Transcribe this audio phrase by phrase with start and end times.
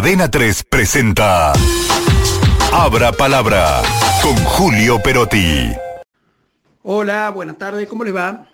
[0.00, 1.52] Adena 3 presenta
[2.72, 3.82] Abra Palabra
[4.22, 5.72] con Julio Perotti.
[6.84, 8.48] Hola, buenas tardes, ¿cómo les va?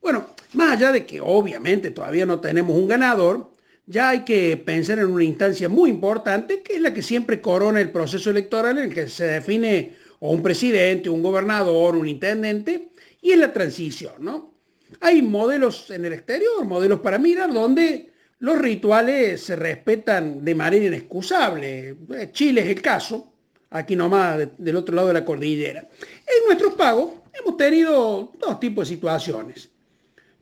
[0.00, 3.50] Bueno, más allá de que obviamente todavía no tenemos un ganador,
[3.86, 7.80] ya hay que pensar en una instancia muy importante, que es la que siempre corona
[7.80, 12.90] el proceso electoral en el que se define o un presidente, un gobernador, un intendente,
[13.20, 14.54] y en la transición, ¿no?
[15.00, 18.13] Hay modelos en el exterior, modelos para mirar, donde
[18.44, 21.96] los rituales se respetan de manera inexcusable.
[22.30, 23.32] Chile es el caso,
[23.70, 25.80] aquí nomás del otro lado de la cordillera.
[25.80, 29.70] En nuestros pagos hemos tenido dos tipos de situaciones.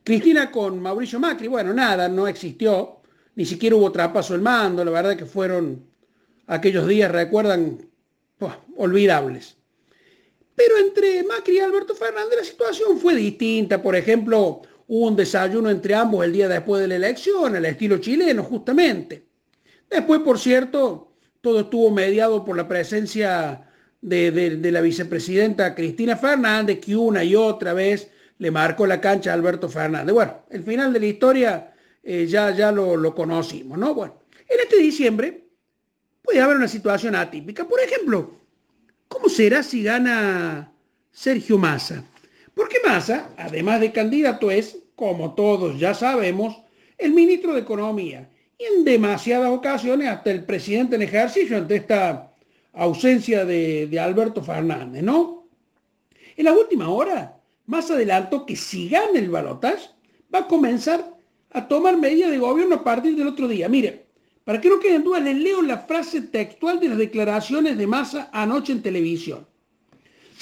[0.03, 2.97] Cristina con Mauricio Macri, bueno, nada, no existió,
[3.35, 5.85] ni siquiera hubo trapaso el mando, la verdad que fueron
[6.47, 7.89] aquellos días, recuerdan,
[8.75, 9.55] olvidables.
[10.55, 13.81] Pero entre Macri y Alberto Fernández la situación fue distinta.
[13.81, 17.97] Por ejemplo, hubo un desayuno entre ambos el día después de la elección, al estilo
[17.97, 19.25] chileno, justamente.
[19.89, 23.69] Después, por cierto, todo estuvo mediado por la presencia
[24.01, 29.33] de, la vicepresidenta Cristina Fernández, que una y otra vez le marcó la cancha a
[29.35, 30.13] Alberto Fernández.
[30.13, 33.93] Bueno, el final de la historia eh, ya, ya lo, lo, conocimos, ¿no?
[33.93, 35.47] Bueno, en este diciembre
[36.21, 37.65] puede haber una situación atípica.
[37.65, 38.39] Por ejemplo,
[39.07, 40.71] ¿cómo será si gana
[41.11, 42.03] Sergio Massa?
[42.53, 46.57] Porque Massa, además de candidato, es, como todos ya sabemos,
[46.97, 48.29] el ministro de Economía.
[48.57, 52.31] Y en demasiadas ocasiones hasta el presidente en ejercicio ante esta
[52.73, 55.47] ausencia de, Alberto Fernández, ¿no?
[56.35, 59.89] En la última hora, más adelantó que si gana el balotaje,
[60.33, 61.13] va a comenzar
[61.51, 63.69] a tomar medidas de gobierno a partir del otro día.
[63.69, 64.05] Mire,
[64.43, 68.29] para que no queden dudas, les leo la frase textual de las declaraciones de Massa
[68.33, 69.47] anoche en televisión.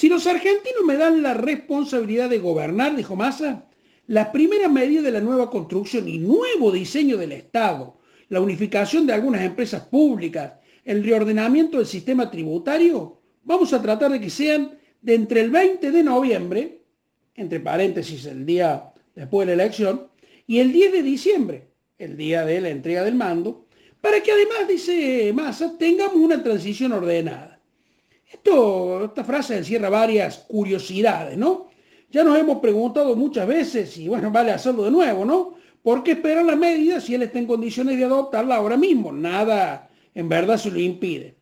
[0.02, 3.68] Si los argentinos me dan la responsabilidad de gobernar, dijo Massa,
[4.08, 9.14] la primera medida de la nueva construcción y nuevo diseño del Estado, la unificación de
[9.14, 15.14] algunas empresas públicas, el reordenamiento del sistema tributario, vamos a tratar de que sean de
[15.14, 16.82] entre el 20 de noviembre,
[17.36, 20.08] entre paréntesis el día después de la elección,
[20.48, 21.68] y el 10 de diciembre,
[22.00, 23.68] el día de la entrega del mando,
[24.02, 27.51] para que además, dice Massa, tengamos una transición ordenada.
[28.32, 31.68] Esto, esta frase encierra varias curiosidades, ¿no?
[32.10, 35.56] Ya nos hemos preguntado muchas veces, y bueno, vale hacerlo de nuevo, ¿no?
[35.82, 39.12] ¿Por qué esperar la medida si él está en condiciones de adoptarla ahora mismo?
[39.12, 41.36] Nada en verdad se lo impide.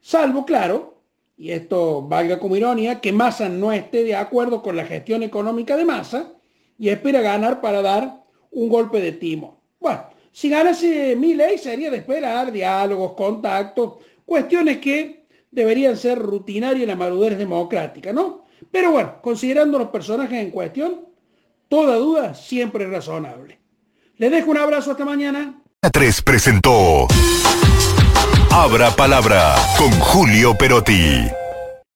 [0.00, 1.02] Salvo, claro,
[1.36, 5.76] y esto valga como ironía, que Massa no esté de acuerdo con la gestión económica
[5.76, 6.32] de Massa
[6.78, 9.60] y espera ganar para dar un golpe de timo.
[9.80, 13.94] Bueno, si ganase mi ley sería de esperar diálogos, contactos,
[14.24, 15.21] cuestiones que
[15.52, 18.46] deberían ser rutinarias en la madurez democrática, ¿no?
[18.70, 21.06] Pero bueno, considerando los personajes en cuestión,
[21.68, 23.60] toda duda siempre es razonable.
[24.16, 25.62] Les dejo un abrazo hasta mañana.
[25.80, 27.06] 3 presentó
[28.50, 31.41] Abra Palabra con Julio Perotti.